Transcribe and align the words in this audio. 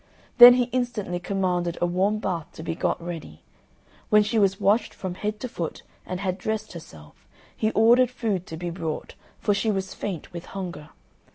Then 0.39 0.55
he 0.55 0.63
instantly 0.71 1.19
commanded 1.19 1.77
a 1.79 1.85
warm 1.85 2.17
bath 2.17 2.47
to 2.53 2.63
be 2.63 2.73
got 2.73 2.99
ready; 2.99 3.43
when 4.09 4.23
she 4.23 4.39
was 4.39 4.59
washed 4.59 4.95
from 4.95 5.13
head 5.13 5.39
to 5.41 5.47
foot, 5.47 5.83
and 6.07 6.19
had 6.19 6.39
dressed 6.39 6.73
herself, 6.73 7.27
he 7.55 7.69
ordered 7.73 8.09
food 8.09 8.47
to 8.47 8.57
be 8.57 8.71
brought, 8.71 9.13
for 9.37 9.53
she 9.53 9.69
was 9.69 9.93
faint 9.93 10.33
with 10.33 10.45
hunger. 10.57 10.89